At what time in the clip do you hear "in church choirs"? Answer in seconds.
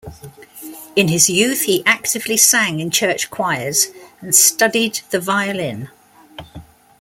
2.79-3.89